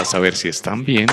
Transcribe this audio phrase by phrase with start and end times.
[0.00, 1.06] para saber si están bien.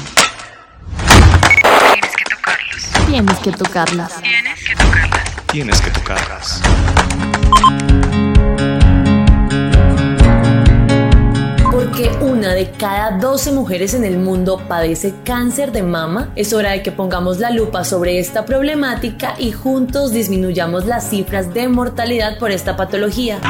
[1.92, 2.96] Tienes que tocarlos.
[3.06, 4.22] Tienes que tocarlas.
[4.22, 5.48] Tienes que tocarlas.
[5.52, 6.62] Tienes que tocarlas.
[11.70, 16.72] Porque una de cada 12 mujeres en el mundo padece cáncer de mama, es hora
[16.72, 22.40] de que pongamos la lupa sobre esta problemática y juntos disminuyamos las cifras de mortalidad
[22.40, 23.42] por esta patología.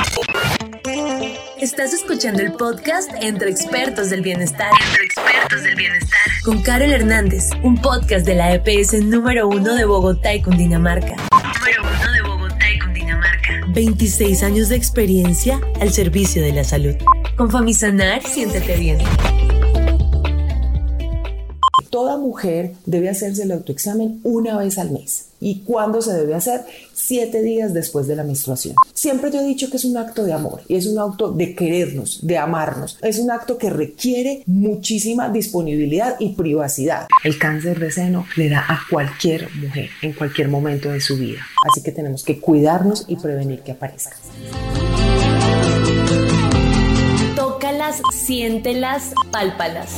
[1.61, 6.19] Estás escuchando el podcast Entre Expertos del Bienestar Entre expertos del bienestar.
[6.43, 11.15] con Carol Hernández, un podcast de la EPS número uno de Bogotá y Cundinamarca.
[11.15, 13.61] Número uno de Bogotá y Cundinamarca.
[13.69, 16.95] 26 años de experiencia al servicio de la salud.
[17.35, 18.97] Con Famisanar, siéntete bien.
[21.97, 25.29] Toda mujer debe hacerse el autoexamen una vez al mes.
[25.39, 26.61] ¿Y cuándo se debe hacer?
[26.93, 28.75] Siete días después de la menstruación.
[28.93, 31.55] Siempre yo he dicho que es un acto de amor y es un acto de
[31.55, 32.99] querernos, de amarnos.
[33.01, 37.07] Es un acto que requiere muchísima disponibilidad y privacidad.
[37.23, 41.39] El cáncer de seno le da a cualquier mujer en cualquier momento de su vida.
[41.67, 44.17] Así que tenemos que cuidarnos y prevenir que aparezca.
[47.35, 49.95] Tócalas, siéntelas, pálpalas.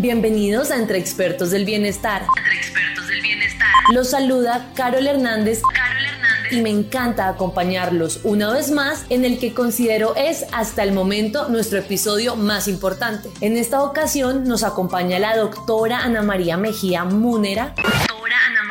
[0.00, 2.22] Bienvenidos a Entre Expertos del Bienestar.
[2.36, 3.66] Entre expertos del bienestar.
[3.92, 6.52] Los saluda Carol Hernández Carol Hernández.
[6.52, 11.48] y me encanta acompañarlos una vez más en el que considero es hasta el momento
[11.48, 13.28] nuestro episodio más importante.
[13.40, 17.74] En esta ocasión nos acompaña la doctora Ana María Mejía Múnera,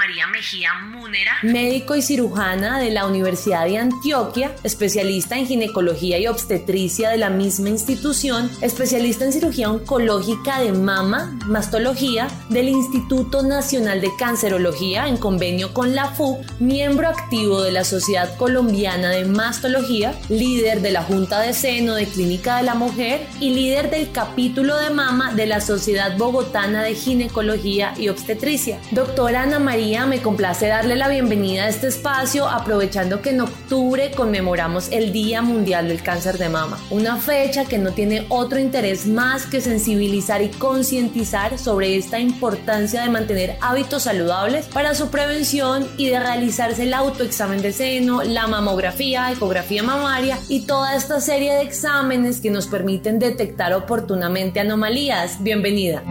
[0.07, 1.31] María Mejía Múnera.
[1.43, 7.29] médico y cirujana de la Universidad de Antioquia, especialista en ginecología y obstetricia de la
[7.29, 15.17] misma institución, especialista en cirugía oncológica de mama, mastología del Instituto Nacional de Cancerología en
[15.17, 21.03] convenio con la FUC, miembro activo de la Sociedad Colombiana de Mastología, líder de la
[21.03, 25.47] Junta de Seno de Clínica de la Mujer y líder del capítulo de mama de
[25.47, 28.79] la Sociedad Bogotana de Ginecología y Obstetricia.
[28.91, 34.11] Doctora Ana María, me complace darle la bienvenida a este espacio aprovechando que en octubre
[34.11, 39.07] conmemoramos el Día Mundial del Cáncer de Mama, una fecha que no tiene otro interés
[39.07, 45.87] más que sensibilizar y concientizar sobre esta importancia de mantener hábitos saludables para su prevención
[45.97, 51.53] y de realizarse el autoexamen de seno, la mamografía, ecografía mamaria y toda esta serie
[51.53, 55.41] de exámenes que nos permiten detectar oportunamente anomalías.
[55.41, 56.03] Bienvenida.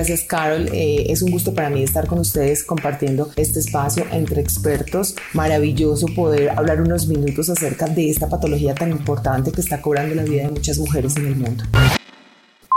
[0.00, 0.68] Gracias, Carol.
[0.72, 5.14] Eh, es un gusto para mí estar con ustedes compartiendo este espacio entre expertos.
[5.34, 10.22] Maravilloso poder hablar unos minutos acerca de esta patología tan importante que está cobrando la
[10.22, 11.64] vida de muchas mujeres en el mundo.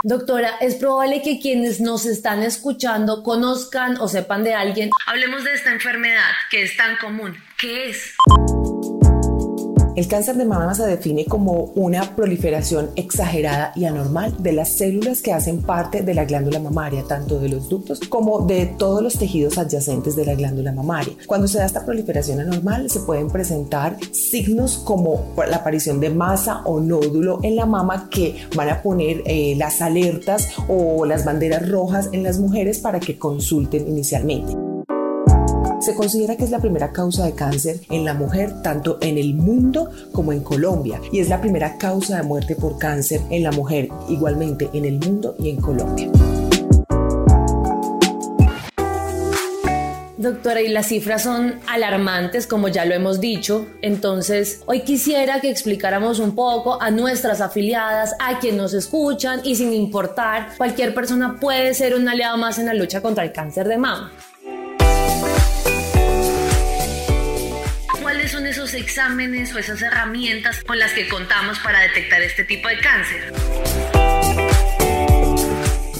[0.02, 4.90] Doctora, es probable que quienes nos están escuchando conozcan o sepan de alguien.
[5.06, 7.34] Hablemos de esta enfermedad que es tan común.
[7.58, 8.12] ¿Qué es?
[9.96, 15.22] El cáncer de mama se define como una proliferación exagerada y anormal de las células
[15.22, 19.16] que hacen parte de la glándula mamaria, tanto de los ductos como de todos los
[19.16, 21.14] tejidos adyacentes de la glándula mamaria.
[21.28, 26.62] Cuando se da esta proliferación anormal, se pueden presentar signos como la aparición de masa
[26.64, 31.68] o nódulo en la mama que van a poner eh, las alertas o las banderas
[31.68, 34.63] rojas en las mujeres para que consulten inicialmente.
[35.84, 39.34] Se considera que es la primera causa de cáncer en la mujer tanto en el
[39.34, 43.52] mundo como en Colombia y es la primera causa de muerte por cáncer en la
[43.52, 46.10] mujer igualmente en el mundo y en Colombia.
[50.16, 53.66] Doctora, y las cifras son alarmantes, como ya lo hemos dicho.
[53.82, 59.54] Entonces, hoy quisiera que explicáramos un poco a nuestras afiliadas, a quienes nos escuchan y
[59.54, 63.68] sin importar, cualquier persona puede ser un aliado más en la lucha contra el cáncer
[63.68, 64.10] de mama.
[68.24, 72.68] ¿Cuáles son esos exámenes o esas herramientas con las que contamos para detectar este tipo
[72.68, 73.30] de cáncer?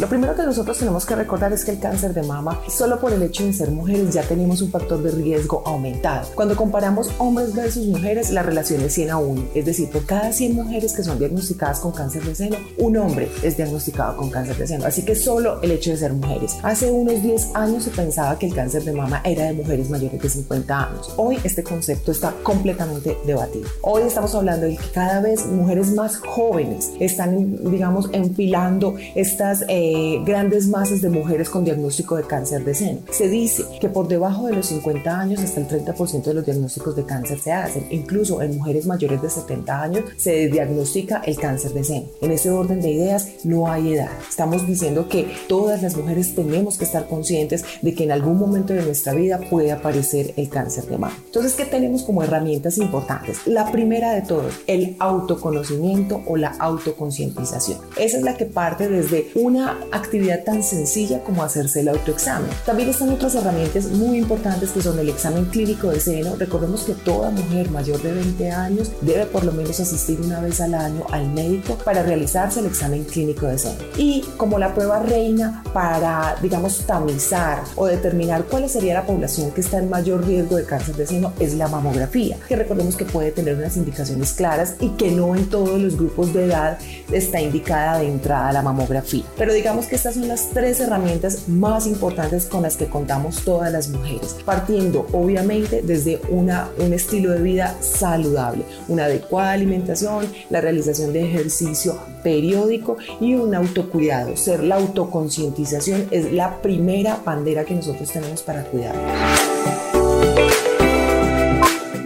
[0.00, 3.12] Lo primero que nosotros tenemos que recordar es que el cáncer de mama, solo por
[3.12, 6.28] el hecho de ser mujeres, ya tenemos un factor de riesgo aumentado.
[6.34, 9.44] Cuando comparamos hombres versus mujeres, la relación es 100 a 1.
[9.54, 13.30] Es decir, por cada 100 mujeres que son diagnosticadas con cáncer de seno, un hombre
[13.44, 14.84] es diagnosticado con cáncer de seno.
[14.84, 16.56] Así que solo el hecho de ser mujeres.
[16.64, 20.20] Hace unos 10 años se pensaba que el cáncer de mama era de mujeres mayores
[20.20, 21.14] de 50 años.
[21.16, 23.68] Hoy este concepto está completamente debatido.
[23.82, 29.62] Hoy estamos hablando de que cada vez mujeres más jóvenes están, digamos, enfilando estas...
[29.68, 33.00] Eh, eh, grandes masas de mujeres con diagnóstico de cáncer de seno.
[33.10, 36.96] Se dice que por debajo de los 50 años hasta el 30% de los diagnósticos
[36.96, 37.86] de cáncer se hacen.
[37.90, 42.06] Incluso en mujeres mayores de 70 años se diagnostica el cáncer de seno.
[42.22, 44.08] En ese orden de ideas no hay edad.
[44.26, 48.72] Estamos diciendo que todas las mujeres tenemos que estar conscientes de que en algún momento
[48.72, 51.18] de nuestra vida puede aparecer el cáncer de mama.
[51.26, 53.46] Entonces, ¿qué tenemos como herramientas importantes?
[53.46, 57.80] La primera de todos, el autoconocimiento o la autoconcientización.
[57.98, 62.50] Esa es la que parte desde una actividad tan sencilla como hacerse el autoexamen.
[62.66, 66.36] También están otras herramientas muy importantes que son el examen clínico de seno.
[66.36, 70.60] Recordemos que toda mujer mayor de 20 años debe por lo menos asistir una vez
[70.60, 73.78] al año al médico para realizarse el examen clínico de seno.
[73.96, 79.60] Y como la prueba reina para, digamos, tamizar o determinar cuál sería la población que
[79.60, 83.30] está en mayor riesgo de cáncer de seno es la mamografía, que recordemos que puede
[83.30, 86.78] tener unas indicaciones claras y que no en todos los grupos de edad
[87.12, 89.24] está indicada de entrada la mamografía.
[89.36, 93.72] Pero digamos que estas son las tres herramientas más importantes con las que contamos todas
[93.72, 100.60] las mujeres, partiendo obviamente desde una, un estilo de vida saludable, una adecuada alimentación, la
[100.60, 104.36] realización de ejercicio periódico y un autocuidado.
[104.36, 109.02] Ser la autoconcientización es la primera bandera que nosotros tenemos para cuidarnos.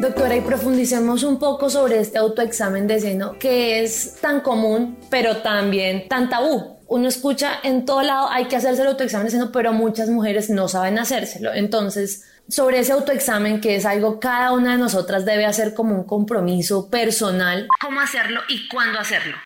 [0.00, 5.38] Doctora, y profundicemos un poco sobre este autoexamen de seno que es tan común, pero
[5.38, 6.77] también tan tabú.
[6.90, 10.48] Uno escucha en todo lado, hay que hacerse el autoexamen de seno, pero muchas mujeres
[10.48, 11.52] no saben hacérselo.
[11.52, 16.04] Entonces, sobre ese autoexamen, que es algo cada una de nosotras debe hacer como un
[16.04, 17.68] compromiso personal.
[17.78, 19.36] ¿Cómo hacerlo y cuándo hacerlo?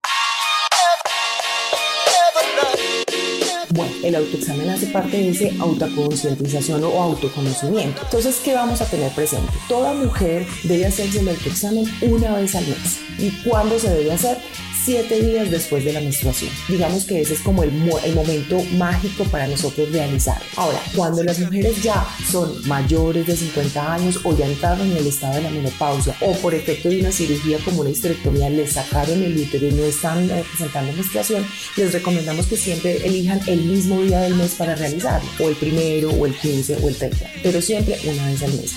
[3.71, 8.03] Bueno, el autoexamen hace parte de ese autoconcientización o autoconocimiento.
[8.03, 9.53] Entonces, ¿qué vamos a tener presente?
[9.69, 13.00] Toda mujer debe hacerse el autoexamen una vez al mes.
[13.19, 14.39] ¿Y cuándo se debe hacer?
[14.84, 16.50] Siete días después de la menstruación.
[16.69, 17.70] Digamos que ese es como el,
[18.05, 20.40] el momento mágico para nosotros realizar.
[20.56, 25.06] Ahora, cuando las mujeres ya son mayores de 50 años o ya entraron en el
[25.06, 29.23] estado de la menopausia o por efecto de una cirugía como una histerectomía les sacaron
[29.23, 31.46] el útero y no están eh, presentando menstruación,
[31.76, 36.11] les recomendamos que siempre elijan el mismo día del mes para realizarlo, o el primero,
[36.11, 38.75] o el 15, o el 30, pero siempre una vez al mes.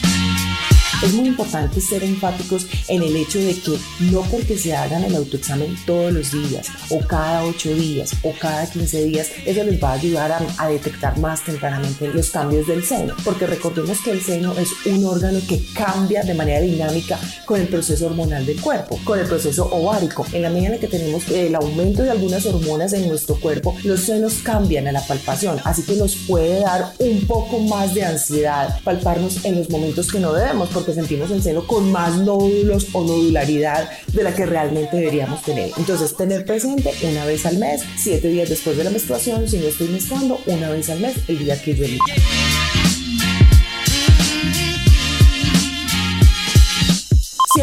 [1.05, 3.77] Es muy importante ser enfáticos en el hecho de que
[4.11, 8.67] no porque se hagan el autoexamen todos los días o cada 8 días o cada
[8.67, 13.13] 15 días, eso les va a ayudar a, detectar más tempranamente los cambios del seno,
[13.23, 17.67] porque recordemos que el seno es un órgano que cambia de manera dinámica con el
[17.67, 20.25] proceso hormonal del cuerpo, con el proceso ovárico.
[20.33, 23.99] En la medida en que tenemos el aumento de algunas hormonas en nuestro cuerpo, los
[23.99, 28.79] senos cambian a la palpación, así que nos puede dar un poco más de ansiedad
[28.83, 33.01] palparnos en los momentos que no debemos, porque sentimos el seno con más nódulos o
[33.01, 35.71] nodularidad de la que realmente deberíamos tener.
[35.77, 39.67] Entonces, tener presente una vez al mes, siete días después de la menstruación, si no
[39.67, 42.05] estoy menstruando, una vez al mes, el día que yo elijo.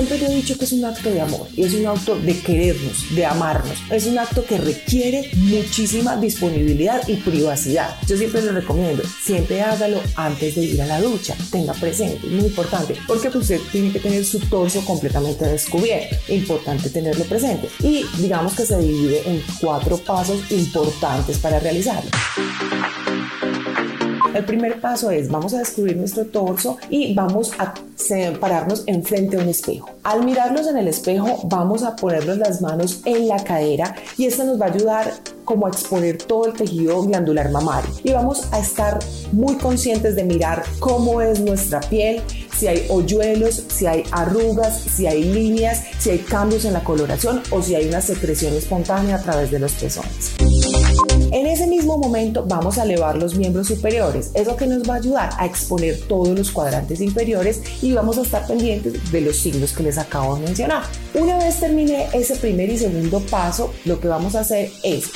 [0.04, 3.14] Siempre he dicho que es un acto de amor y es un acto de querernos,
[3.14, 3.78] de amarnos.
[3.88, 7.94] Es un acto que requiere muchísima disponibilidad y privacidad.
[8.08, 11.36] Yo siempre les recomiendo, siempre hágalo antes de ir a la ducha.
[11.52, 16.16] Tenga presente, es muy importante, porque pues, usted tiene que tener su torso completamente descubierto.
[16.26, 17.68] Importante tenerlo presente.
[17.78, 22.10] Y digamos que se divide en cuatro pasos importantes para realizarlo.
[24.34, 27.74] El primer paso es, vamos a descubrir nuestro torso y vamos a
[28.40, 29.90] pararnos enfrente a un espejo.
[30.02, 34.44] Al mirarnos en el espejo, vamos a ponernos las manos en la cadera y esto
[34.44, 35.12] nos va a ayudar
[35.44, 37.90] como a exponer todo el tejido glandular mamario.
[38.04, 38.98] Y vamos a estar
[39.32, 42.22] muy conscientes de mirar cómo es nuestra piel,
[42.56, 47.42] si hay hoyuelos, si hay arrugas, si hay líneas, si hay cambios en la coloración
[47.50, 50.32] o si hay una secreción espontánea a través de los pezones.
[51.32, 54.96] En ese mismo momento vamos a elevar los miembros superiores, eso que nos va a
[54.98, 59.72] ayudar a exponer todos los cuadrantes inferiores y vamos a estar pendientes de los signos
[59.72, 60.82] que les acabo de mencionar.
[61.14, 65.06] Una vez termine ese primer y segundo paso, lo que vamos a hacer es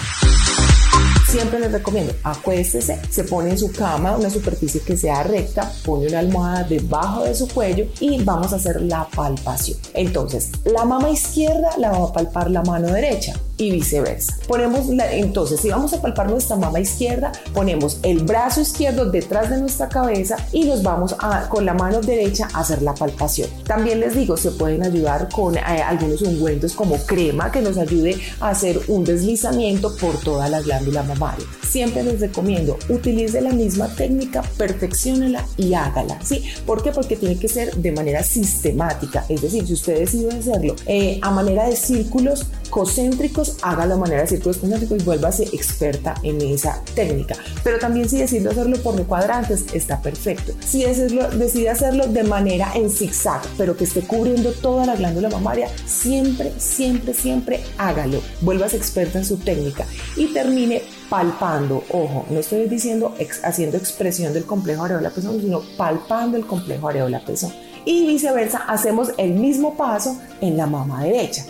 [1.28, 6.06] siempre les recomiendo, acuéstese, se pone en su cama una superficie que sea recta, pone
[6.06, 9.76] una almohada debajo de su cuello y vamos a hacer la palpación.
[9.92, 14.36] Entonces, la mama izquierda la va a palpar la mano derecha y viceversa.
[14.46, 19.58] Ponemos entonces, si vamos a palpar nuestra mama izquierda, ponemos el brazo izquierdo detrás de
[19.58, 23.48] nuestra cabeza y nos vamos a, con la mano derecha a hacer la palpación.
[23.66, 28.18] También les digo, se pueden ayudar con eh, algunos ungüentos como crema que nos ayude
[28.40, 31.46] a hacer un deslizamiento por toda la glándula mamaria.
[31.68, 36.18] Siempre les recomiendo, utilice la misma técnica, perfeccionela y hágala.
[36.22, 36.44] ¿sí?
[36.64, 36.92] ¿Por qué?
[36.92, 39.24] Porque tiene que ser de manera sistemática.
[39.28, 44.22] Es decir, si usted decide hacerlo eh, a manera de círculos, concéntricos, haga la manera
[44.22, 47.36] de círculos concéntricos y vuélvase experta en esa técnica.
[47.62, 50.52] Pero también si decide hacerlo por cuadrantes, está perfecto.
[50.60, 55.68] Si decide hacerlo de manera en zigzag, pero que esté cubriendo toda la glándula mamaria,
[55.86, 58.20] siempre, siempre, siempre hágalo.
[58.40, 64.44] Vuélvase experta en su técnica y termine palpando, ojo, no estoy diciendo haciendo expresión del
[64.44, 67.52] complejo areola pezón, sino palpando el complejo areola pezón.
[67.84, 71.46] Y viceversa, hacemos el mismo paso en la mama derecha.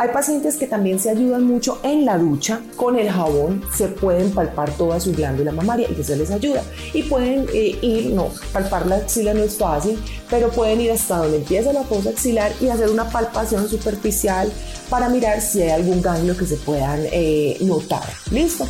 [0.00, 2.62] Hay pacientes que también se ayudan mucho en la ducha.
[2.74, 6.62] Con el jabón se pueden palpar toda su glándula mamaria y eso les ayuda.
[6.94, 11.18] Y pueden eh, ir, no, palpar la axila no es fácil, pero pueden ir hasta
[11.18, 14.50] donde empieza la fosa axilar y hacer una palpación superficial
[14.88, 18.08] para mirar si hay algún ganglio que se puedan eh, notar.
[18.30, 18.66] ¿Listo?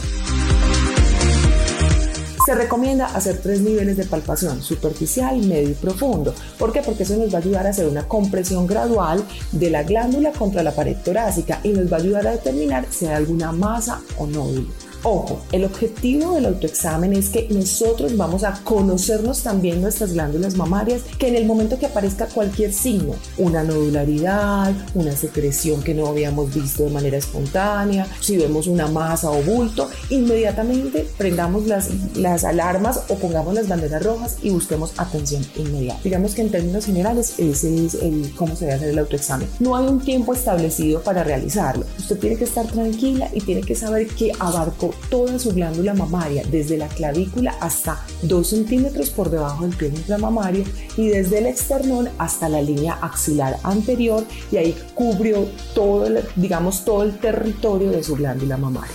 [2.46, 6.34] Se recomienda hacer tres niveles de palpación, superficial, medio y profundo.
[6.58, 6.80] ¿Por qué?
[6.80, 10.62] Porque eso nos va a ayudar a hacer una compresión gradual de la glándula contra
[10.62, 14.26] la pared torácica y nos va a ayudar a determinar si hay alguna masa o
[14.26, 14.89] nódulo.
[15.02, 21.02] Ojo, el objetivo del autoexamen es que nosotros vamos a conocernos también nuestras glándulas mamarias,
[21.18, 26.54] que en el momento que aparezca cualquier signo, una nodularidad, una secreción que no habíamos
[26.54, 33.00] visto de manera espontánea, si vemos una masa o bulto, inmediatamente prendamos las, las alarmas
[33.08, 36.00] o pongamos las banderas rojas y busquemos atención inmediata.
[36.04, 39.48] Digamos que en términos generales ese es el cómo se debe hacer el autoexamen.
[39.60, 41.86] No hay un tiempo establecido para realizarlo.
[41.98, 46.42] Usted tiene que estar tranquila y tiene que saber que abarcó toda su glándula mamaria,
[46.50, 50.64] desde la clavícula hasta 2 centímetros por debajo del pie mamario
[50.96, 57.02] y desde el esternón hasta la línea axilar anterior y ahí cubrió todo, digamos, todo
[57.02, 58.94] el territorio de su glándula mamaria.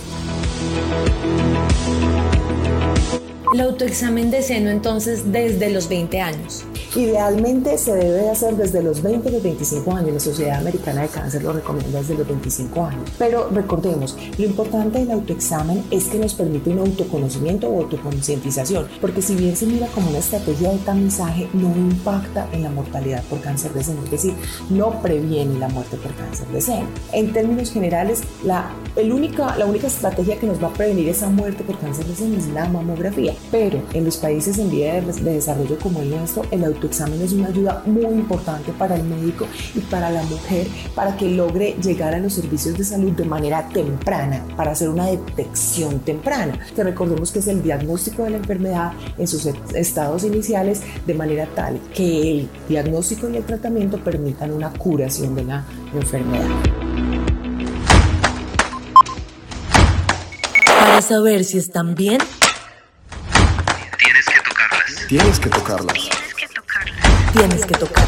[3.52, 6.64] El autoexamen de seno entonces desde los 20 años.
[6.96, 10.14] Idealmente se debe hacer desde los 20 a los 25 años.
[10.14, 13.10] La Sociedad Americana de Cáncer lo recomienda desde los 25 años.
[13.18, 19.20] Pero recordemos, lo importante del autoexamen es que nos permite un autoconocimiento o autoconcientización, porque
[19.20, 23.42] si bien se mira como una estrategia de tamizaje, no impacta en la mortalidad por
[23.42, 24.32] cáncer de seno, es decir,
[24.70, 26.88] no previene la muerte por cáncer de seno.
[27.12, 31.28] En términos generales, la, el única, la única estrategia que nos va a prevenir esa
[31.28, 35.12] muerte por cáncer de seno es la mamografía, pero en los países en vía de,
[35.12, 39.04] de desarrollo como el nuestro, el auto examen es una ayuda muy importante para el
[39.04, 43.24] médico y para la mujer para que logre llegar a los servicios de salud de
[43.24, 46.58] manera temprana, para hacer una detección temprana.
[46.74, 51.46] Que recordemos que es el diagnóstico de la enfermedad en sus estados iniciales de manera
[51.54, 55.64] tal que el diagnóstico y el tratamiento permitan una curación de la
[55.94, 56.48] enfermedad.
[60.66, 62.18] Para saber si están bien,
[63.98, 65.08] tienes que tocarlas.
[65.08, 66.16] Tienes que tocarlas
[67.36, 68.04] tienes que tocar.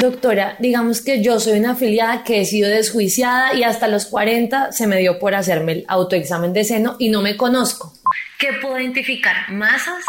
[0.00, 4.72] Doctora, digamos que yo soy una afiliada que he sido desjuiciada y hasta los 40
[4.72, 7.92] se me dio por hacerme el autoexamen de seno y no me conozco.
[8.38, 9.50] ¿Qué puedo identificar?
[9.50, 10.02] ¿Masas?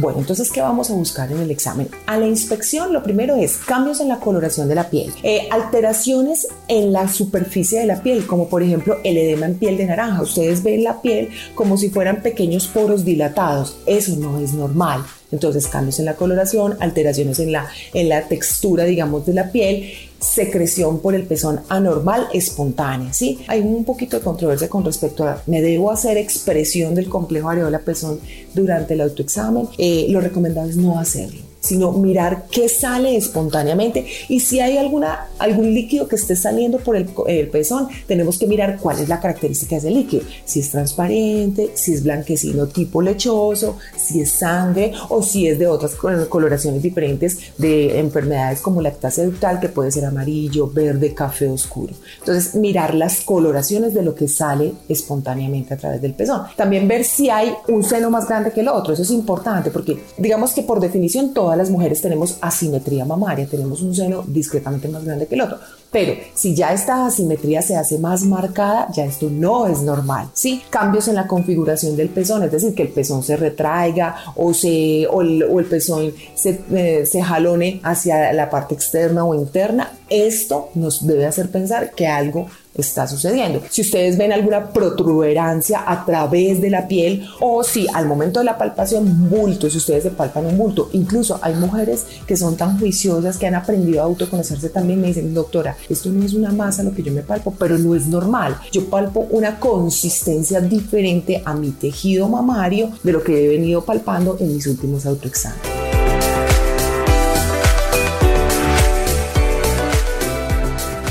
[0.00, 1.86] Bueno, entonces, ¿qué vamos a buscar en el examen?
[2.06, 6.48] A la inspección, lo primero es cambios en la coloración de la piel, eh, alteraciones
[6.68, 10.22] en la superficie de la piel, como por ejemplo el edema en piel de naranja.
[10.22, 13.76] Ustedes ven la piel como si fueran pequeños poros dilatados.
[13.84, 15.04] Eso no es normal.
[15.32, 19.92] Entonces, cambios en la coloración, alteraciones en la, en la textura, digamos, de la piel,
[20.20, 23.40] secreción por el pezón anormal espontánea, ¿sí?
[23.48, 27.78] Hay un poquito de controversia con respecto a, ¿me debo hacer expresión del complejo areola
[27.80, 28.20] pezón
[28.54, 29.68] durante el autoexamen?
[29.78, 35.28] Eh, lo recomendable es no hacerlo sino mirar qué sale espontáneamente y si hay alguna,
[35.38, 37.06] algún líquido que esté saliendo por el,
[37.48, 41.92] pezón, tenemos que mirar cuál es la característica de ese líquido, si es transparente, si
[41.92, 47.98] es blanquecino tipo lechoso, si es sangre o si es de otras coloraciones diferentes de
[47.98, 51.94] enfermedades como lactasia ductal que puede ser amarillo, verde, café oscuro.
[52.20, 56.42] Entonces mirar las coloraciones de lo que sale espontáneamente a través del pezón.
[56.56, 60.00] También ver si hay un seno más grande que el otro, eso es importante porque
[60.16, 65.04] digamos que por definición todo las mujeres tenemos asimetría mamaria, tenemos un seno discretamente más
[65.04, 65.58] grande que el otro.
[65.90, 70.62] Pero si ya esta asimetría se hace más marcada, ya esto no es normal, ¿sí?
[70.70, 75.06] Cambios en la configuración del pezón, es decir, que el pezón se retraiga o, se,
[75.10, 76.12] o, el, pezón
[76.44, 82.06] eh, se jalone hacia la parte externa o interna, esto nos debe hacer pensar que
[82.06, 83.62] algo está sucediendo.
[83.70, 88.46] Si ustedes ven alguna protuberancia a través de la piel o si al momento de
[88.46, 92.78] la palpación bulto, si ustedes se palpan un bulto, incluso hay mujeres que son tan
[92.78, 96.82] juiciosas que han aprendido a autoconocerse también, me dicen, doctora, esto no es una masa
[96.82, 98.56] lo que yo me palpo, pero no es normal.
[98.72, 104.36] Yo palpo una consistencia diferente a mi tejido mamario de lo que he venido palpando
[104.40, 105.79] en mis últimos autoexámenes.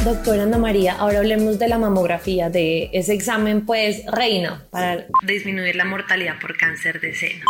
[0.10, 5.76] Doctora Ana María, ahora hablemos de la mamografía, de ese examen pues reina para disminuir
[5.76, 7.46] la mortalidad por cáncer de seno.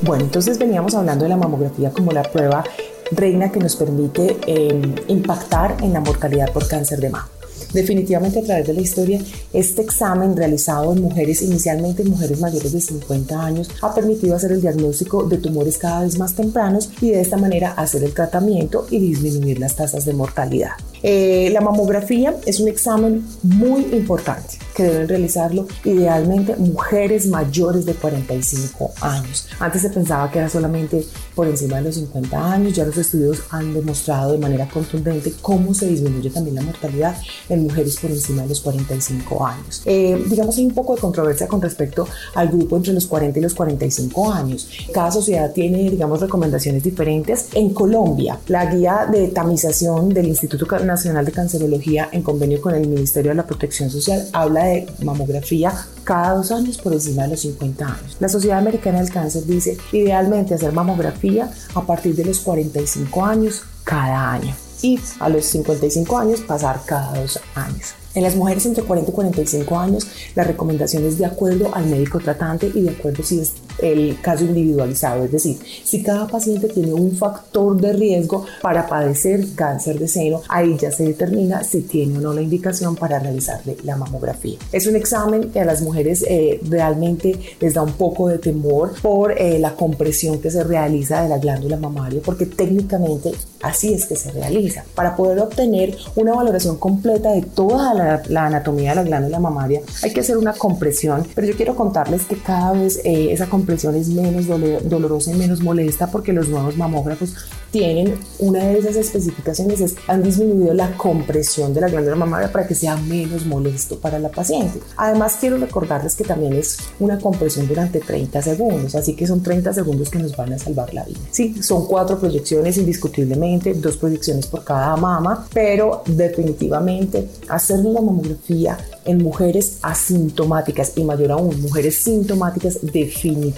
[0.00, 2.64] Bueno, entonces veníamos hablando de la mamografía como la prueba
[3.12, 7.28] reina que nos permite eh, impactar en la mortalidad por cáncer de mama.
[7.72, 9.20] Definitivamente a través de la historia,
[9.52, 14.52] este examen realizado en mujeres, inicialmente en mujeres mayores de 50 años, ha permitido hacer
[14.52, 18.86] el diagnóstico de tumores cada vez más tempranos y de esta manera hacer el tratamiento
[18.90, 20.72] y disminuir las tasas de mortalidad.
[21.02, 27.94] Eh, la mamografía es un examen muy importante que deben realizarlo idealmente mujeres mayores de
[27.94, 29.48] 45 años.
[29.58, 33.42] Antes se pensaba que era solamente por encima de los 50 años, ya los estudios
[33.50, 37.16] han demostrado de manera contundente cómo se disminuye también la mortalidad
[37.48, 39.82] en mujeres por encima de los 45 años.
[39.84, 43.42] Eh, digamos hay un poco de controversia con respecto al grupo entre los 40 y
[43.42, 44.68] los 45 años.
[44.92, 47.48] Cada sociedad tiene, digamos, recomendaciones diferentes.
[47.54, 52.88] En Colombia, la guía de tamización del Instituto Nacional de Cancerología en convenio con el
[52.88, 57.40] Ministerio de la Protección Social habla de mamografía cada dos años por encima de los
[57.40, 58.16] 50 años.
[58.18, 63.62] La Sociedad Americana del Cáncer dice idealmente hacer mamografía a partir de los 45 años
[63.84, 67.94] cada año y a los 55 años pasar cada dos años.
[68.14, 72.18] En las mujeres entre 40 y 45 años, la recomendación es de acuerdo al médico
[72.18, 76.92] tratante y de acuerdo si es el caso individualizado, es decir, si cada paciente tiene
[76.92, 82.18] un factor de riesgo para padecer cáncer de seno, ahí ya se determina si tiene
[82.18, 84.58] o no la indicación para realizarle la mamografía.
[84.72, 88.92] Es un examen que a las mujeres eh, realmente les da un poco de temor
[89.00, 93.32] por eh, la compresión que se realiza de la glándula mamaria, porque técnicamente
[93.62, 94.84] así es que se realiza.
[94.94, 100.12] Para poder obtener una valoración completa de toda la, anatomía de la glándula mamaria, hay
[100.12, 103.96] que hacer una compresión, pero yo quiero contarles que cada vez eh, esa compresión compresión
[103.96, 104.46] es menos
[104.88, 107.34] dolorosa y menos molesta porque los nuevos mamógrafos
[107.70, 112.66] tienen una de esas especificaciones es han disminuido la compresión de la glándula mamaria para
[112.66, 114.80] que sea menos molesto para la paciente.
[114.96, 119.74] Además quiero recordarles que también es una compresión durante 30 segundos, así que son 30
[119.74, 121.18] segundos que nos van a salvar la vida.
[121.30, 128.78] Sí, son cuatro proyecciones indiscutiblemente, dos proyecciones por cada mama, pero definitivamente hacer la mamografía
[129.04, 133.57] en mujeres asintomáticas y mayor aún mujeres sintomáticas definitivamente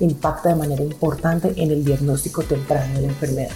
[0.00, 3.52] impacta de manera importante en el diagnóstico temprano de la enfermedad.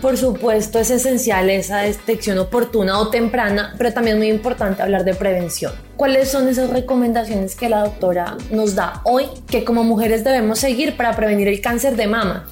[0.00, 5.04] Por supuesto, es esencial esa detección oportuna o temprana, pero también es muy importante hablar
[5.04, 5.72] de prevención.
[5.96, 10.96] ¿Cuáles son esas recomendaciones que la doctora nos da hoy que como mujeres debemos seguir
[10.96, 12.48] para prevenir el cáncer de mama?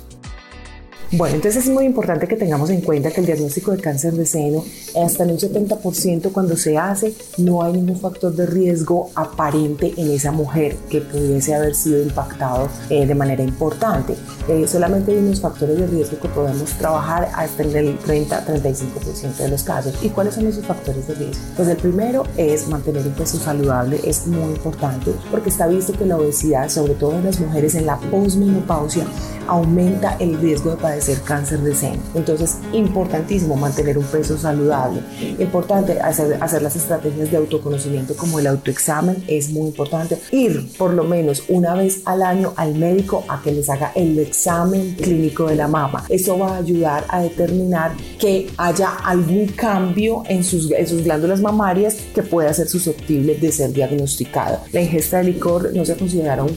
[1.10, 4.26] Bueno, entonces es muy importante que tengamos en cuenta que el diagnóstico de cáncer de
[4.26, 4.62] seno,
[5.02, 10.10] hasta en un 70% cuando se hace, no hay ningún factor de riesgo aparente en
[10.10, 14.16] esa mujer que pudiese haber sido impactado eh, de manera importante.
[14.50, 19.48] Eh, solamente hay unos factores de riesgo que podemos trabajar hasta en el 30-35% de
[19.48, 19.94] los casos.
[20.02, 21.42] ¿Y cuáles son esos factores de riesgo?
[21.56, 26.04] Pues el primero es mantener un peso saludable, es muy importante porque está visto que
[26.04, 29.06] la obesidad, sobre todo en las mujeres en la posmenopausia,
[29.46, 32.02] aumenta el riesgo de padecer cáncer de seno.
[32.14, 35.00] Entonces, importantísimo mantener un peso saludable.
[35.38, 40.18] Importante hacer, hacer las estrategias de autoconocimiento como el autoexamen, es muy importante.
[40.32, 44.18] Ir por lo menos una vez al año al médico a que les haga el
[44.18, 46.04] examen clínico de la mama.
[46.08, 51.40] Eso va a ayudar a determinar que haya algún cambio en sus, en sus glándulas
[51.40, 54.60] mamarias que pueda ser susceptible de ser diagnosticado.
[54.72, 55.96] La ingesta de licor no se,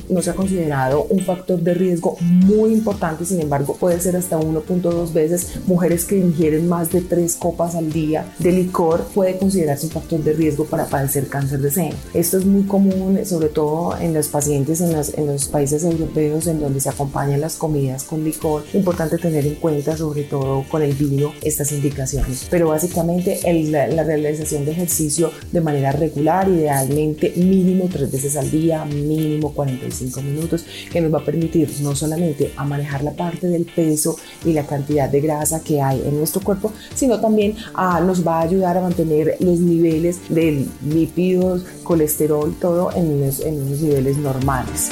[0.10, 4.40] no se ha considerado un factor de riesgo muy importante, sin embargo puede ser hasta
[4.40, 5.60] 1.2 veces.
[5.66, 10.24] Mujeres que ingieren más de 3 copas al día de licor puede considerarse un factor
[10.24, 11.96] de riesgo para padecer cáncer de seno.
[12.14, 16.60] Esto es muy común, sobre todo en los pacientes en, en los países europeos en
[16.60, 18.64] donde se acompañan las comidas con licor.
[18.74, 22.48] Importante tener en cuenta, sobre todo con el vino, estas indicaciones.
[22.50, 23.40] Pero básicamente
[23.72, 29.54] la, la realización de ejercicio de manera regular, idealmente mínimo 3 veces al día, mínimo
[29.54, 34.16] 45 minutos, que nos va a permitir no solamente a manejar la parte del peso
[34.46, 38.40] y la cantidad de grasa que hay en nuestro cuerpo, sino también ah, nos va
[38.40, 44.90] a ayudar a mantener los niveles de lípidos, colesterol, todo en en unos niveles normales.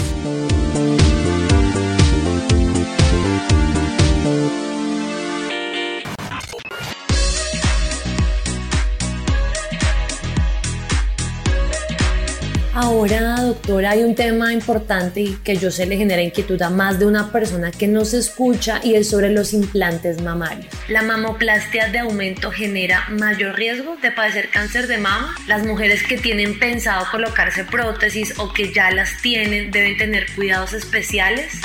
[12.82, 17.06] Ahora, doctora, hay un tema importante que yo sé le genera inquietud a más de
[17.06, 20.74] una persona que no se escucha y es sobre los implantes mamarios.
[20.88, 25.36] ¿La mamoplastia de aumento genera mayor riesgo de padecer cáncer de mama?
[25.46, 30.72] ¿Las mujeres que tienen pensado colocarse prótesis o que ya las tienen deben tener cuidados
[30.72, 31.60] especiales?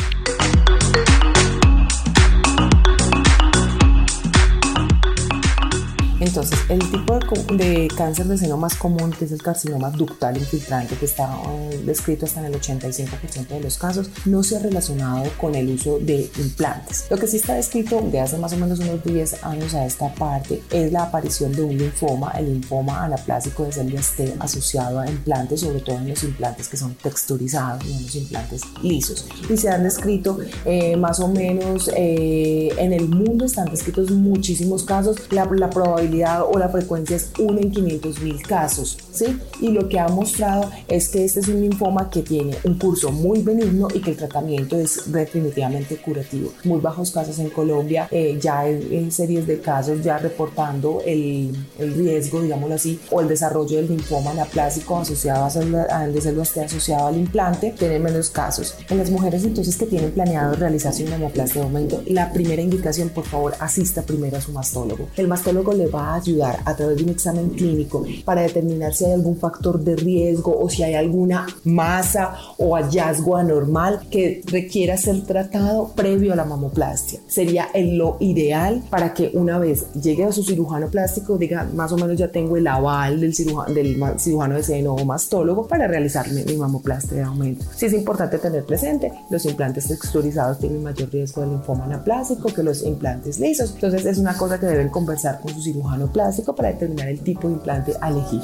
[6.35, 7.17] Entonces, el tipo
[7.55, 11.81] de, cáncer de seno más común, que es el carcinoma ductal infiltrante, que está eh,
[11.87, 16.01] descrito hasta en el 85% de los casos, no se ha relacionado con el uso
[16.01, 17.07] de implantes.
[17.09, 20.13] Lo que sí está descrito de hace más o menos unos 10 años a esta
[20.13, 25.09] parte es la aparición de un linfoma, el linfoma anaplásico de células T asociado a
[25.09, 29.29] implantes, sobre todo en los implantes que son texturizados, no en los implantes lisos.
[29.49, 34.83] Y se han descrito eh, más o menos eh, en el mundo, están descritos muchísimos
[34.83, 39.39] casos, la, la probabilidad o la frecuencia es 1 en 500 mil casos, ¿sí?
[39.61, 43.13] Y lo que ha mostrado es que este es un linfoma que tiene un curso
[43.13, 46.53] muy benigno y que el tratamiento es definitivamente curativo.
[46.65, 51.95] Muy bajos casos en Colombia, eh, ya hay, series de casos ya reportando el, el,
[51.95, 56.61] riesgo, digámoslo así, o el desarrollo del linfoma anaplásico asociado a al de células T
[56.61, 58.75] asociado al implante, tienen menos casos.
[58.89, 63.11] En las mujeres entonces que tienen planeado realizarse una hemoplastia de aumento, la primera indicación,
[63.11, 65.09] por favor, asista primero a su mastólogo.
[65.17, 69.05] El mastólogo le va a ayudar a través de un examen clínico para determinar si
[69.05, 74.97] hay algún factor de riesgo o si hay alguna masa o hallazgo anormal que requiera
[74.97, 77.21] ser tratado previo a la mamoplastia.
[77.27, 81.93] Sería el lo ideal para que una vez llegue a su cirujano plástico diga más
[81.93, 85.87] o menos ya tengo el aval del cirujano, del cirujano de seno o mastólogo para
[85.87, 87.65] realizarme mi mamoplastia de aumento.
[87.75, 92.63] Sí es importante tener presente, los implantes texturizados tienen mayor riesgo de linfoma anaplásico que
[92.63, 93.73] los implantes lisos.
[93.75, 97.49] Entonces es una cosa que deben conversar con su cirujano plástico para determinar el tipo
[97.49, 98.43] de implante a elegir.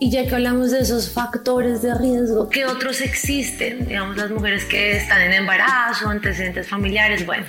[0.00, 3.86] Y ya que hablamos de esos factores de riesgo, ¿qué otros existen?
[3.86, 7.46] Digamos, las mujeres que están en embarazo, antecedentes familiares, bueno.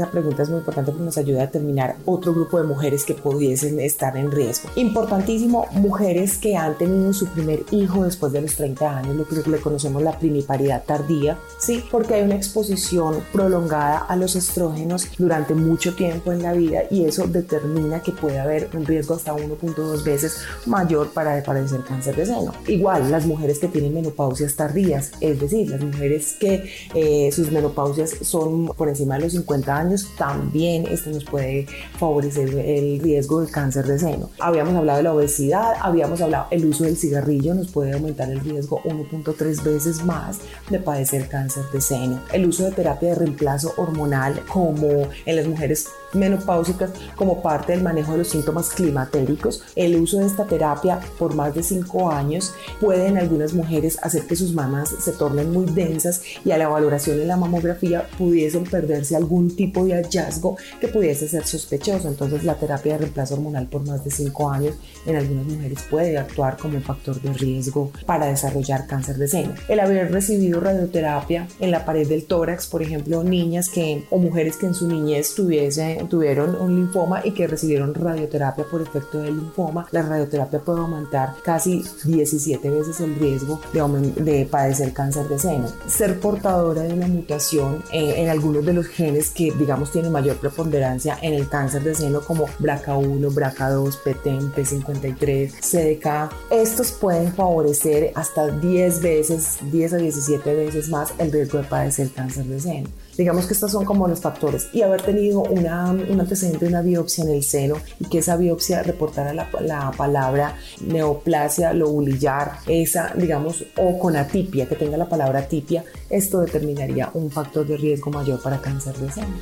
[0.00, 3.14] Esa pregunta es muy importante porque nos ayuda a determinar otro grupo de mujeres que
[3.14, 4.70] pudiesen estar en riesgo.
[4.76, 9.50] Importantísimo, mujeres que han tenido su primer hijo después de los 30 años, lo que
[9.50, 11.84] le conocemos la primiparidad tardía, ¿sí?
[11.90, 17.04] Porque hay una exposición prolongada a los estrógenos durante mucho tiempo en la vida y
[17.04, 22.26] eso determina que puede haber un riesgo hasta 1.2 veces mayor para padecer cáncer de
[22.26, 22.54] seno.
[22.66, 28.14] Igual, las mujeres que tienen menopausias tardías, es decir, las mujeres que eh, sus menopausias
[28.22, 31.66] son por encima de los 50 años, también esto nos puede
[31.98, 34.30] favorecer el riesgo de cáncer de seno.
[34.38, 38.40] Habíamos hablado de la obesidad, habíamos hablado el uso del cigarrillo nos puede aumentar el
[38.40, 42.20] riesgo 1.3 veces más de padecer cáncer de seno.
[42.32, 47.82] El uso de terapia de reemplazo hormonal como en las mujeres menopáusicas como parte del
[47.82, 49.62] manejo de los síntomas climatéricos.
[49.76, 54.26] El uso de esta terapia por más de 5 años puede en algunas mujeres hacer
[54.26, 58.64] que sus mamas se tornen muy densas y a la valoración en la mamografía pudiesen
[58.64, 62.08] perderse algún tipo de hallazgo que pudiese ser sospechoso.
[62.08, 64.74] Entonces la terapia de reemplazo hormonal por más de 5 años
[65.06, 69.54] en algunas mujeres puede actuar como un factor de riesgo para desarrollar cáncer de seno.
[69.68, 74.56] El haber recibido radioterapia en la pared del tórax, por ejemplo, niñas que o mujeres
[74.56, 79.36] que en su niñez tuviesen tuvieron un linfoma y que recibieron radioterapia por efecto del
[79.36, 83.80] linfoma, la radioterapia puede aumentar casi 17 veces el riesgo de,
[84.22, 85.68] de padecer cáncer de seno.
[85.86, 90.36] Ser portadora de una mutación eh, en algunos de los genes que digamos tienen mayor
[90.36, 98.12] preponderancia en el cáncer de seno como BRCA1, BRCA2, PTEN, P53, CDK, estos pueden favorecer
[98.14, 102.88] hasta 10 veces, 10 a 17 veces más el riesgo de padecer cáncer de seno.
[103.20, 104.68] Digamos que estos son como los factores.
[104.72, 108.34] Y haber tenido una, un antecedente de una biopsia en el seno y que esa
[108.38, 115.06] biopsia reportara la, la palabra neoplasia lobulillar, esa, digamos, o con atipia, que tenga la
[115.06, 119.36] palabra atipia, esto determinaría un factor de riesgo mayor para cáncer de seno.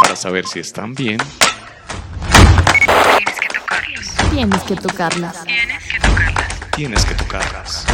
[0.00, 1.18] Para saber si están bien,
[3.14, 4.30] tienes que tocarlos.
[4.32, 5.67] Tienes que tocarlas.
[6.78, 7.84] Tienes que tocarlas.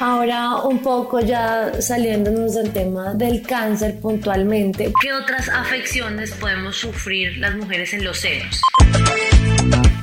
[0.00, 7.36] Ahora un poco ya saliéndonos del tema del cáncer puntualmente, ¿qué otras afecciones podemos sufrir
[7.36, 8.62] las mujeres en los senos?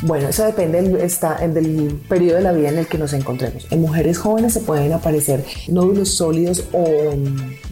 [0.06, 3.66] Bueno, eso depende del, está, del periodo de la vida en el que nos encontremos.
[3.72, 6.84] En mujeres jóvenes se pueden aparecer nódulos sólidos o,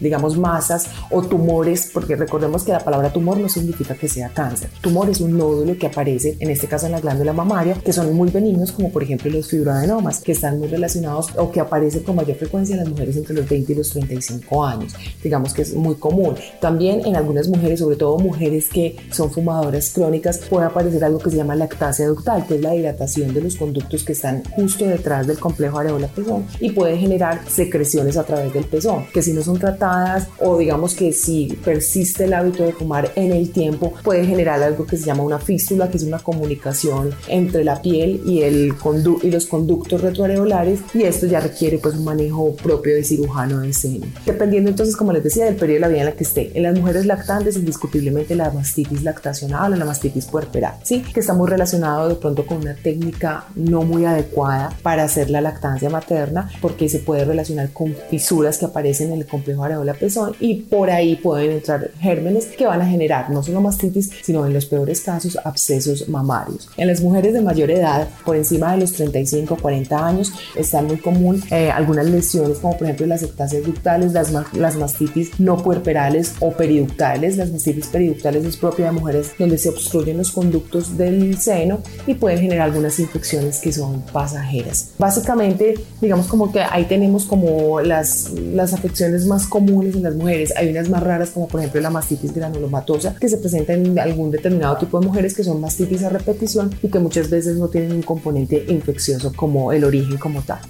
[0.00, 4.70] digamos, masas o tumores, porque recordemos que la palabra tumor no significa que sea cáncer.
[4.80, 8.14] Tumor es un nódulo que aparece, en este caso en la glándula mamaria, que son
[8.14, 12.16] muy benignos, como por ejemplo los fibroadenomas, que están muy relacionados o que aparecen con
[12.16, 14.94] mayor frecuencia en las mujeres entre los 20 y los 35 años.
[15.22, 16.36] Digamos que es muy común.
[16.62, 21.28] También en algunas mujeres, sobre todo mujeres que son fumadoras crónicas, puede aparecer algo que
[21.28, 25.26] se llama lactasia ductal, que es la hidratación de los conductos que están justo detrás
[25.26, 29.58] del complejo areola-pezón y puede generar secreciones a través del pezón, que si no son
[29.58, 34.62] tratadas o digamos que si persiste el hábito de fumar en el tiempo, puede generar
[34.62, 38.74] algo que se llama una fístula, que es una comunicación entre la piel y, el
[39.22, 43.72] y los conductos retroareolares y esto ya requiere pues un manejo propio de cirujano de
[43.72, 44.06] seno.
[44.24, 46.52] Dependiendo entonces, como les decía, del periodo de la vida en la que esté.
[46.54, 51.02] En las mujeres lactantes, indiscutiblemente la mastitis lactacional o la mastitis puerperal, ¿sí?
[51.02, 55.40] que está muy relacionado de pronto con una técnica no muy adecuada para hacer la
[55.40, 60.62] lactancia materna, porque se puede relacionar con fisuras que aparecen en el complejo areola-pezón y
[60.62, 64.66] por ahí pueden entrar gérmenes que van a generar no solo mastitis, sino en los
[64.66, 66.68] peores casos abscesos mamarios.
[66.76, 70.82] En las mujeres de mayor edad, por encima de los 35 o 40 años, está
[70.82, 75.56] muy común eh, algunas lesiones como por ejemplo las ectasias ductales, las, las mastitis no
[75.62, 77.36] puerperales o periductales.
[77.36, 82.14] Las mastitis periductales es propia de mujeres donde se obstruyen los conductos del seno y
[82.14, 84.90] pueden generar algunas infecciones que son pasajeras.
[84.98, 90.52] Básicamente, digamos como que ahí tenemos como las, las afecciones más comunes en las mujeres.
[90.56, 94.30] Hay unas más raras como por ejemplo la mastitis granulomatosa que se presenta en algún
[94.30, 97.92] determinado tipo de mujeres que son mastitis a repetición y que muchas veces no tienen
[97.92, 100.60] un componente infeccioso como el origen como tal.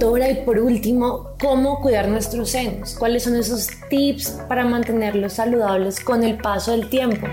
[0.00, 2.94] Y por último, ¿cómo cuidar nuestros senos?
[2.98, 7.26] ¿Cuáles son esos tips para mantenerlos saludables con el paso del tiempo?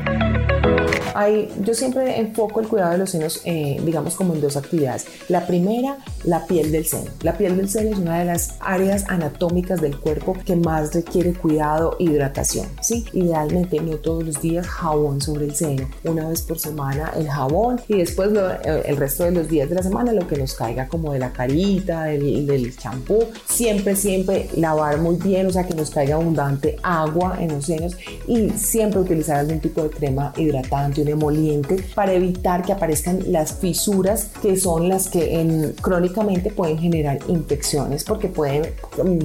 [1.63, 5.05] Yo siempre enfoco el cuidado de los senos, eh, digamos, como en dos actividades.
[5.29, 7.11] La primera, la piel del seno.
[7.21, 11.33] La piel del seno es una de las áreas anatómicas del cuerpo que más requiere
[11.33, 12.67] cuidado e hidratación.
[12.81, 13.05] ¿sí?
[13.13, 15.87] Idealmente, no todos los días jabón sobre el seno.
[16.03, 19.75] Una vez por semana el jabón y después eh, el resto de los días de
[19.75, 23.25] la semana lo que nos caiga como de la carita, del, champú.
[23.47, 27.97] Siempre, siempre lavar muy bien, o sea, que nos caiga abundante agua en los senos
[28.27, 33.53] y siempre utilizar algún tipo de crema hidratante un emoliente para evitar que aparezcan las
[33.53, 38.63] fisuras que son las que en, crónicamente pueden generar infecciones porque pueden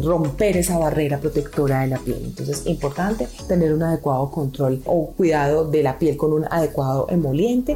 [0.03, 2.23] romper esa barrera protectora de la piel.
[2.25, 7.07] Entonces es importante tener un adecuado control o cuidado de la piel con un adecuado
[7.11, 7.75] emoliente.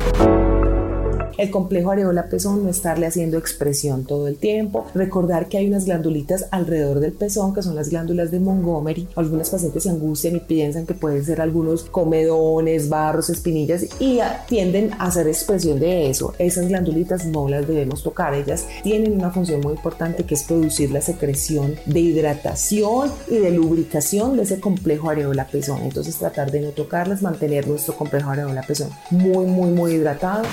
[1.39, 4.87] El complejo areola-pezón, no estarle haciendo expresión todo el tiempo.
[4.95, 9.09] Recordar que hay unas glandulitas alrededor del pezón, que son las glándulas de Montgomery.
[9.17, 14.93] Algunas pacientes se angustian y piensan que pueden ser algunos comedones, barros, espinillas y tienden
[14.95, 16.35] a hacer expresión de eso.
[16.39, 18.35] Esas glandulitas no las debemos tocar.
[18.35, 23.51] Ellas tienen una función muy importante que es producir la secreción de hidratación y de
[23.51, 25.83] lubricación de ese complejo areola-pezón.
[25.83, 30.45] Entonces tratar de no tocarlas, mantener nuestro complejo areola-pezón muy, muy, muy hidratado.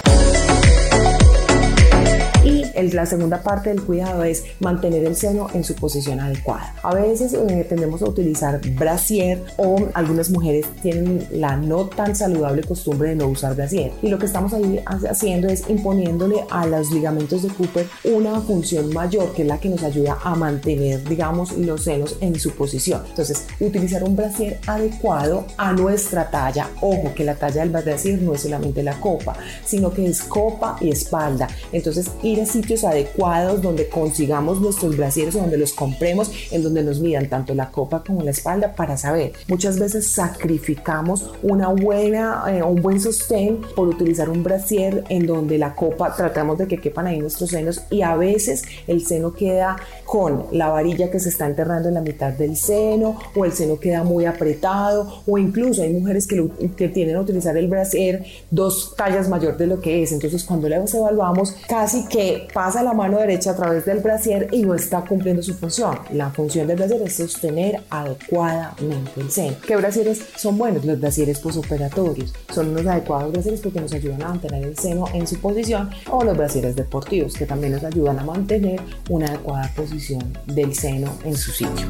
[2.44, 6.74] Y la segunda parte del cuidado es mantener el seno en su posición adecuada.
[6.84, 12.64] A veces eh, tendemos a utilizar brasier o algunas mujeres tienen la no tan saludable
[12.64, 13.92] costumbre de no usar brasier.
[14.02, 18.94] Y lo que estamos ahí haciendo es imponiéndole a los ligamentos de Cooper una función
[18.94, 23.02] mayor que es la que nos ayuda a mantener, digamos, los senos en su posición.
[23.10, 26.70] Entonces, utilizar un brasier adecuado a nuestra talla.
[26.82, 30.78] Ojo, que la talla del brasier no es solamente la copa, sino que es copa
[30.80, 31.48] y espalda.
[31.72, 36.84] Entonces, ir a sitios adecuados donde consigamos nuestros brasieres o donde los compremos, en donde
[36.84, 39.34] nos midan tanto la copa como la espalda para saber.
[39.48, 45.58] Muchas veces sacrificamos una buena, eh, un buen sostén por utilizar un brasier en donde
[45.58, 49.78] la copa tratamos de que quepan ahí nuestros senos y a veces el seno queda
[50.06, 53.80] con la varilla que se está enterrando en la mitad del seno o el seno
[53.80, 58.96] queda muy apretado o incluso hay mujeres que, que tienen a utilizar el brasier dos
[58.96, 60.12] tallas mayor de lo que es.
[60.12, 62.17] Entonces cuando las evaluamos casi que
[62.54, 66.00] pasa la mano derecha a través del brasier y no está cumpliendo su función.
[66.12, 69.58] La función del brasier es sostener adecuadamente el seno.
[69.66, 70.86] ¿Qué brasieres son buenos?
[70.86, 72.34] Los brasieres posoperatorios.
[72.54, 76.24] Son unos adecuados brasieres porque nos ayudan a mantener el seno en su posición o
[76.24, 81.36] los brasieres deportivos que también nos ayudan a mantener una adecuada posición del seno en
[81.36, 81.88] su sitio.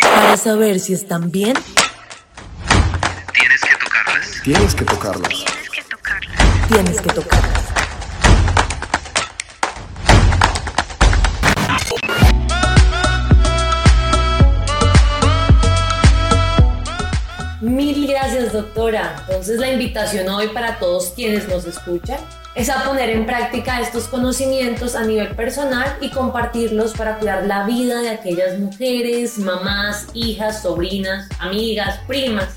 [0.00, 1.54] Para saber si están bien,
[4.44, 5.28] Tienes que tocarlas.
[5.28, 6.68] Tienes que tocarlas.
[6.68, 7.62] Tienes que tocarlas.
[17.60, 19.14] Mil gracias, doctora.
[19.28, 22.18] Entonces, la invitación hoy para todos quienes nos escuchan
[22.56, 27.64] es a poner en práctica estos conocimientos a nivel personal y compartirlos para cuidar la
[27.64, 32.48] vida de aquellas mujeres, mamás, hijas, sobrinas, amigas, primas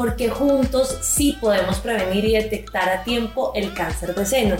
[0.00, 4.56] porque juntos sí podemos prevenir y detectar a tiempo el cáncer de seno.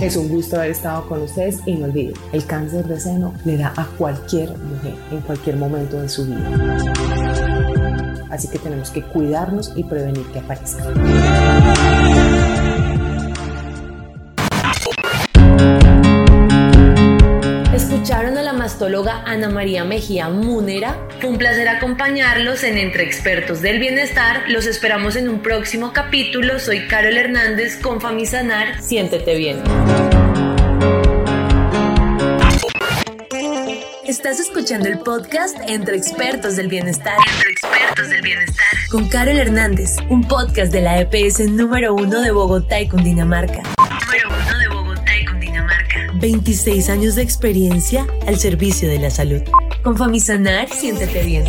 [0.00, 3.58] Es un gusto haber estado con ustedes y no olviden, el cáncer de seno le
[3.58, 6.48] da a cualquier mujer en cualquier momento de su vida.
[8.30, 10.84] Así que tenemos que cuidarnos y prevenir que aparezca.
[19.04, 20.96] Ana María Mejía Múnera.
[21.20, 24.44] Fue un placer acompañarlos en Entre Expertos del Bienestar.
[24.48, 26.58] Los esperamos en un próximo capítulo.
[26.58, 28.80] Soy Carol Hernández con Famisanar.
[28.82, 29.62] Siéntete bien.
[34.06, 37.18] Estás escuchando el podcast Entre Expertos del Bienestar.
[37.34, 38.66] Entre Expertos del Bienestar.
[38.90, 43.62] Con Carol Hernández, un podcast de la EPS número uno de Bogotá y Cundinamarca.
[46.20, 49.42] 26 años de experiencia al servicio de la salud.
[49.82, 51.44] Con Famisanar, siéntete bien.